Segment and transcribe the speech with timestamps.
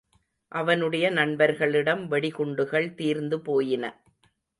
[0.51, 3.85] அவனுடைய நண்பர்களிடம் வெடிகுண்டுகள் தீர்ந்துபோயின.